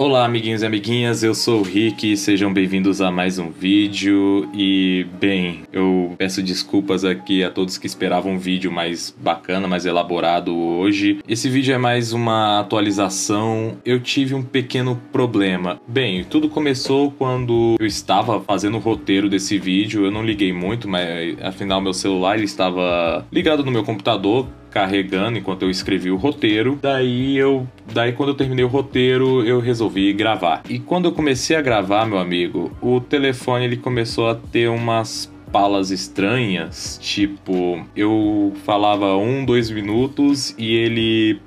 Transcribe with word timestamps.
Olá, 0.00 0.24
amiguinhos 0.24 0.62
e 0.62 0.66
amiguinhas, 0.66 1.22
eu 1.22 1.34
sou 1.34 1.60
o 1.60 1.62
Rick, 1.62 2.16
sejam 2.16 2.50
bem-vindos 2.50 3.02
a 3.02 3.10
mais 3.10 3.38
um 3.38 3.50
vídeo. 3.50 4.48
E, 4.54 5.06
bem, 5.20 5.60
eu 5.70 6.14
peço 6.16 6.42
desculpas 6.42 7.04
aqui 7.04 7.44
a 7.44 7.50
todos 7.50 7.76
que 7.76 7.86
esperavam 7.86 8.32
um 8.32 8.38
vídeo 8.38 8.72
mais 8.72 9.14
bacana, 9.20 9.68
mais 9.68 9.84
elaborado 9.84 10.56
hoje. 10.56 11.18
Esse 11.28 11.50
vídeo 11.50 11.74
é 11.74 11.76
mais 11.76 12.14
uma 12.14 12.60
atualização. 12.60 13.76
Eu 13.84 14.00
tive 14.00 14.34
um 14.34 14.42
pequeno 14.42 14.98
problema. 15.12 15.78
Bem, 15.86 16.24
tudo 16.24 16.48
começou 16.48 17.10
quando 17.10 17.76
eu 17.78 17.84
estava 17.84 18.40
fazendo 18.40 18.78
o 18.78 18.80
roteiro 18.80 19.28
desse 19.28 19.58
vídeo. 19.58 20.06
Eu 20.06 20.10
não 20.10 20.24
liguei 20.24 20.50
muito, 20.50 20.88
mas 20.88 21.36
afinal 21.42 21.78
meu 21.78 21.92
celular 21.92 22.36
ele 22.36 22.46
estava 22.46 23.26
ligado 23.30 23.62
no 23.62 23.70
meu 23.70 23.84
computador 23.84 24.48
carregando 24.70 25.36
enquanto 25.36 25.62
eu 25.62 25.70
escrevi 25.70 26.10
o 26.10 26.16
roteiro. 26.16 26.78
Daí 26.80 27.36
eu, 27.36 27.66
daí 27.92 28.12
quando 28.12 28.30
eu 28.30 28.34
terminei 28.34 28.64
o 28.64 28.68
roteiro, 28.68 29.44
eu 29.44 29.60
resolvi 29.60 29.89
gravar. 30.12 30.62
E 30.68 30.78
quando 30.78 31.06
eu 31.06 31.12
comecei 31.12 31.56
a 31.56 31.60
gravar, 31.60 32.06
meu 32.06 32.18
amigo, 32.18 32.70
o 32.80 33.00
telefone 33.00 33.64
ele 33.64 33.76
começou 33.76 34.28
a 34.28 34.34
ter 34.34 34.68
umas 34.68 35.32
palas 35.52 35.90
estranhas, 35.90 36.98
tipo, 37.02 37.84
eu 37.96 38.52
falava 38.64 39.16
um, 39.16 39.44
dois 39.44 39.70
minutos 39.70 40.54
e 40.56 40.74
ele 40.74 41.40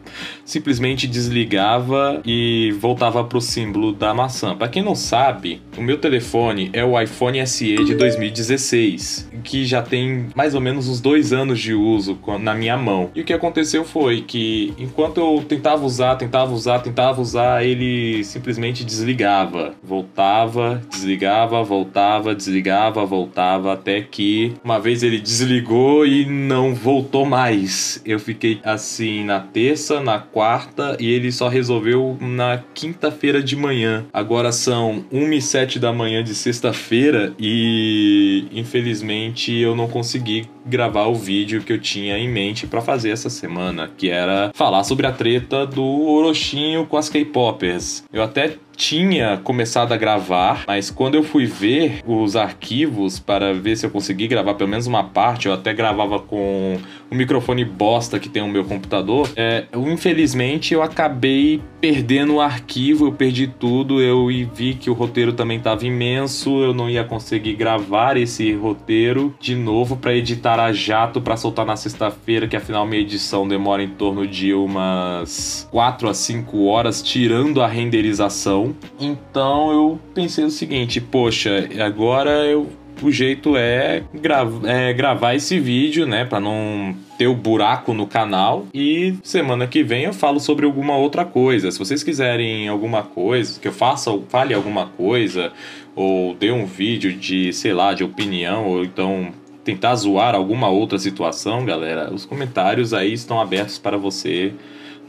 simplesmente 0.46 1.08
desligava 1.08 2.22
e 2.26 2.72
voltava 2.80 3.24
pro 3.24 3.42
símbolo 3.42 3.94
da 3.94 4.14
maçã. 4.14 4.56
Para 4.56 4.68
quem 4.68 4.84
não 4.84 4.96
sabe, 4.96 5.62
o 5.78 5.82
meu 5.82 5.98
telefone 5.98 6.70
é 6.74 6.84
o 6.84 7.00
iPhone 7.00 7.46
SE 7.48 7.76
de 7.76 7.96
2016, 7.96 9.30
que 9.44 9.66
já 9.66 9.82
tem 9.82 10.28
mais 10.36 10.54
ou 10.54 10.62
menos 10.62 10.88
uns 10.88 11.00
dois 11.00 11.34
anos 11.34 11.60
de 11.60 11.74
uso 11.74 12.18
na 12.40 12.54
minha 12.54 12.78
mão. 12.78 13.10
E 13.16 13.22
o 13.22 13.24
que 13.24 13.34
aconteceu 13.34 13.84
foi 13.84 14.22
que 14.22 14.74
enquanto 14.78 15.18
eu 15.20 15.44
tentava 15.48 15.86
usar, 15.86 16.16
tentava 16.16 16.54
usar, 16.54 16.80
tentava 16.80 17.22
usar, 17.22 17.64
ele 17.64 18.24
simplesmente 18.24 18.84
desligava, 18.84 19.74
voltava, 19.82 20.82
desligava, 20.90 21.64
voltava, 21.64 22.36
desligava, 22.36 23.06
voltava, 23.06 23.74
até 23.74 23.93
que 24.02 24.54
uma 24.64 24.80
vez 24.80 25.04
ele 25.04 25.20
desligou 25.20 26.06
e 26.06 26.26
não 26.26 26.74
voltou 26.74 27.26
mais. 27.26 28.02
Eu 28.06 28.20
fiquei 28.20 28.60
assim 28.64 29.24
na 29.24 29.40
terça, 29.40 30.00
na 30.00 30.20
quarta 30.20 30.98
e 31.00 31.10
ele 31.10 31.32
só 31.32 31.48
resolveu 31.48 32.18
na 32.20 32.62
quinta-feira 32.74 33.42
de 33.42 33.56
manhã. 33.56 34.06
Agora 34.14 34.52
são 34.52 35.06
1 35.12 35.34
e 35.34 35.42
7 35.42 35.80
da 35.80 35.94
manhã 35.94 36.24
de 36.24 36.34
sexta-feira 36.34 37.34
e 37.40 38.46
infelizmente 38.52 39.54
eu 39.54 39.76
não 39.76 39.88
consegui 39.88 40.48
gravar 40.66 41.08
o 41.08 41.16
vídeo 41.16 41.62
que 41.62 41.74
eu 41.74 41.80
tinha 41.80 42.18
em 42.18 42.30
mente 42.30 42.66
para 42.68 42.82
fazer 42.82 43.10
essa 43.10 43.30
semana, 43.30 43.90
que 43.98 44.10
era 44.10 44.52
falar 44.54 44.84
sobre 44.84 45.06
a 45.06 45.12
treta 45.12 45.66
do 45.66 45.84
Orochinho 45.84 46.86
com 46.86 46.98
as 46.98 47.10
K-popers. 47.10 48.04
Eu 48.12 48.24
até 48.24 48.58
tinha 48.76 49.38
começado 49.44 49.94
a 49.94 49.98
gravar, 49.98 50.64
mas 50.68 50.90
quando 50.90 51.16
eu 51.16 51.24
fui 51.24 51.46
ver 51.46 52.02
os 52.06 52.36
arquivos 52.36 53.20
para 53.20 53.54
ver 53.54 53.76
se 53.76 53.86
eu 53.86 53.90
consegui 53.90 54.28
gravar 54.28 54.54
pelo 54.56 54.70
menos 54.70 54.88
uma 54.88 55.04
parte, 55.04 55.48
eu 55.48 55.54
até 55.54 55.74
gravava 55.74 56.20
com 56.20 56.78
o 57.10 57.16
microfone 57.16 57.64
bosta 57.64 58.20
que 58.20 58.30
tem 58.30 58.42
no 58.42 58.50
meu 58.50 58.66
computador, 58.66 59.30
é, 59.36 59.66
eu, 59.72 59.88
infelizmente 59.92 60.74
eu 60.74 60.82
acabei 60.82 61.62
perdendo 61.80 62.36
o 62.36 62.42
arquivo, 62.42 63.06
eu 63.06 63.12
perdi 63.12 63.46
tudo, 63.46 64.02
eu 64.02 64.28
vi 64.54 64.74
que 64.74 64.90
o 64.90 64.94
roteiro 64.94 65.34
também 65.34 65.58
estava 65.58 65.86
imenso, 65.86 66.64
eu 66.64 66.74
não 66.74 66.90
ia 66.90 67.04
conseguir 67.04 67.56
gravar 67.56 68.16
esse 68.16 68.54
roteiro 68.54 69.36
de 69.40 69.54
novo 69.54 69.98
para 69.98 70.16
editar 70.16 70.60
a 70.60 70.72
jato 70.72 71.22
para 71.22 71.36
soltar 71.36 71.66
na 71.66 71.76
sexta-feira, 71.76 72.48
que 72.48 72.56
afinal 72.56 72.88
minha 72.88 73.02
edição 73.02 73.48
demora 73.48 73.84
em 73.84 73.90
torno 73.90 74.26
de 74.26 74.54
umas 74.54 75.68
4 75.72 76.08
a 76.08 76.14
5 76.14 76.66
horas, 76.66 77.02
tirando 77.02 77.62
a 77.62 77.68
renderização. 77.68 78.63
Então 79.00 79.72
eu 79.72 80.00
pensei 80.14 80.46
o 80.46 80.52
seguinte, 80.52 81.02
poxa, 81.02 81.68
agora 81.80 82.46
eu 82.46 82.68
o 83.02 83.12
jeito 83.12 83.58
é, 83.58 84.04
gra 84.14 84.48
é 84.66 84.94
gravar 84.94 85.36
esse 85.36 85.60
vídeo, 85.60 86.06
né, 86.06 86.26
para 86.26 86.40
não 86.40 86.96
ter 87.18 87.28
o 87.28 87.36
buraco 87.36 87.94
no 87.94 88.08
canal 88.08 88.66
e 88.74 89.16
semana 89.24 89.68
que 89.68 89.84
vem 89.84 90.06
eu 90.06 90.14
falo 90.14 90.40
sobre 90.40 90.66
alguma 90.66 90.96
outra 90.96 91.26
coisa. 91.26 91.72
Se 91.72 91.80
vocês 91.80 92.04
quiserem 92.04 92.68
alguma 92.68 93.04
coisa, 93.04 93.60
que 93.60 93.68
eu 93.68 93.74
faça, 93.74 94.12
fale 94.30 94.54
alguma 94.54 94.88
coisa 94.88 95.52
ou 95.96 96.34
dê 96.36 96.52
um 96.52 96.66
vídeo 96.66 97.14
de, 97.14 97.52
sei 97.54 97.74
lá, 97.74 97.94
de 97.94 98.04
opinião 98.04 98.66
ou 98.66 98.84
então 98.84 99.32
tentar 99.64 99.96
zoar 99.96 100.36
alguma 100.36 100.70
outra 100.70 100.98
situação, 100.98 101.66
galera, 101.66 102.14
os 102.14 102.26
comentários 102.26 102.94
aí 102.94 103.14
estão 103.14 103.40
abertos 103.40 103.78
para 103.78 103.98
você 103.98 104.54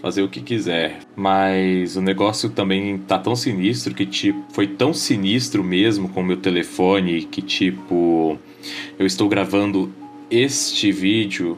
fazer 0.04 0.20
o 0.20 0.28
que 0.28 0.42
quiser. 0.42 0.98
Mas 1.16 1.97
o 1.97 2.03
negócio 2.03 2.50
também 2.50 2.98
tá 2.98 3.19
tão 3.19 3.34
sinistro 3.34 3.94
que, 3.94 4.04
tipo, 4.04 4.44
foi 4.53 4.66
tão 4.66 4.92
sinistro 4.92 5.65
mesmo 5.65 6.10
com 6.10 6.20
o 6.20 6.25
meu 6.25 6.37
telefone 6.37 7.22
que, 7.22 7.41
tipo, 7.41 8.38
eu 8.98 9.06
estou 9.06 9.31
gravando 9.31 9.91
este 10.31 10.92
vídeo 10.92 11.56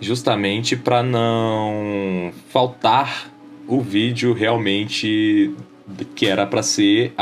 justamente 0.00 0.74
para 0.74 1.02
não 1.02 2.32
faltar 2.48 3.30
o 3.68 3.82
vídeo 3.82 4.32
realmente 4.32 5.52
que 6.14 6.24
era 6.24 6.46
para 6.46 6.62
ser 6.62 7.12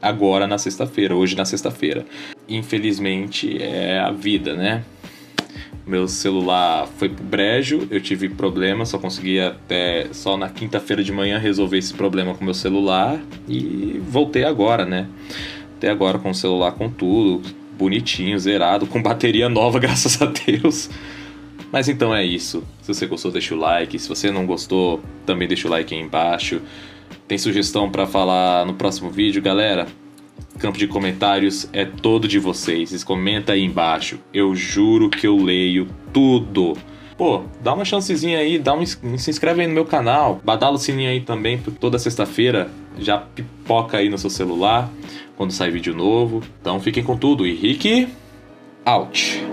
agora 0.00 0.46
na 0.46 0.56
sexta-feira, 0.56 1.14
hoje 1.14 1.36
na 1.36 1.44
sexta-feira. 1.44 2.06
Infelizmente 2.48 3.62
é 3.62 3.98
a 3.98 4.10
vida, 4.10 4.54
né? 4.54 4.84
Meu 5.88 6.06
celular 6.06 6.86
foi 6.98 7.08
pro 7.08 7.24
brejo, 7.24 7.88
eu 7.90 7.98
tive 7.98 8.28
problema, 8.28 8.84
só 8.84 8.98
consegui 8.98 9.40
até 9.40 10.08
só 10.12 10.36
na 10.36 10.50
quinta-feira 10.50 11.02
de 11.02 11.10
manhã 11.10 11.38
resolver 11.38 11.78
esse 11.78 11.94
problema 11.94 12.34
com 12.34 12.44
meu 12.44 12.52
celular 12.52 13.18
e 13.48 13.98
voltei 14.06 14.44
agora, 14.44 14.84
né? 14.84 15.08
Até 15.78 15.88
agora 15.88 16.18
com 16.18 16.28
o 16.28 16.34
celular 16.34 16.72
com 16.72 16.90
tudo, 16.90 17.40
bonitinho, 17.78 18.38
zerado, 18.38 18.86
com 18.86 19.00
bateria 19.00 19.48
nova, 19.48 19.78
graças 19.80 20.20
a 20.20 20.26
Deus. 20.26 20.90
Mas 21.72 21.88
então 21.88 22.14
é 22.14 22.22
isso. 22.22 22.62
Se 22.82 22.92
você 22.92 23.06
gostou, 23.06 23.32
deixa 23.32 23.54
o 23.54 23.58
like. 23.58 23.98
Se 23.98 24.10
você 24.10 24.30
não 24.30 24.44
gostou, 24.44 25.00
também 25.24 25.48
deixa 25.48 25.66
o 25.68 25.70
like 25.70 25.94
aí 25.94 26.00
embaixo. 26.02 26.60
Tem 27.26 27.38
sugestão 27.38 27.90
para 27.90 28.06
falar 28.06 28.66
no 28.66 28.74
próximo 28.74 29.10
vídeo, 29.10 29.40
galera? 29.40 29.86
Campo 30.58 30.76
de 30.76 30.86
comentários 30.86 31.68
é 31.72 31.84
todo 31.84 32.28
de 32.28 32.38
vocês. 32.38 33.02
Comenta 33.04 33.52
aí 33.52 33.64
embaixo. 33.64 34.20
Eu 34.32 34.54
juro 34.54 35.08
que 35.08 35.26
eu 35.26 35.36
leio 35.36 35.88
tudo. 36.12 36.76
Pô, 37.16 37.42
dá 37.62 37.74
uma 37.74 37.84
chancezinha 37.84 38.38
aí, 38.38 38.58
dá 38.58 38.72
um, 38.74 38.86
se 38.86 39.30
inscreve 39.30 39.62
aí 39.62 39.66
no 39.66 39.74
meu 39.74 39.84
canal, 39.84 40.40
badala 40.44 40.76
o 40.76 40.78
sininho 40.78 41.10
aí 41.10 41.20
também, 41.20 41.58
toda 41.58 41.98
sexta-feira 41.98 42.70
já 42.96 43.18
pipoca 43.18 43.96
aí 43.98 44.08
no 44.08 44.16
seu 44.16 44.30
celular 44.30 44.88
quando 45.36 45.50
sai 45.50 45.70
vídeo 45.70 45.94
novo. 45.94 46.42
Então 46.60 46.78
fiquem 46.78 47.02
com 47.02 47.16
tudo 47.16 47.44
e 47.44 47.54
Rick 47.54 48.08
out. 48.84 49.47